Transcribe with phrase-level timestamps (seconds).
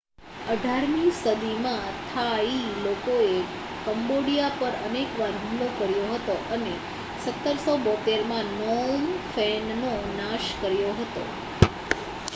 [0.45, 3.33] 18મી સદીમાં થાઈ લોકોએ
[3.85, 6.73] કંબોડિયા પર અનેક વાર હુમલો કર્યો હતો અને
[7.25, 9.03] 1772માં નોમ
[9.31, 11.23] ફેનનો નાશ કર્યો હતો